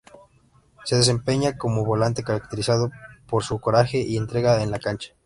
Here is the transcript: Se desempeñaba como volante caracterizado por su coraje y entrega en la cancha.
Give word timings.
Se 0.83 0.95
desempeñaba 0.95 1.59
como 1.59 1.85
volante 1.85 2.23
caracterizado 2.23 2.89
por 3.27 3.43
su 3.43 3.59
coraje 3.59 3.99
y 3.99 4.17
entrega 4.17 4.63
en 4.63 4.71
la 4.71 4.79
cancha. 4.79 5.13